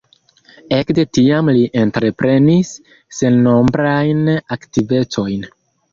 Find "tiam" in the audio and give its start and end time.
1.17-1.51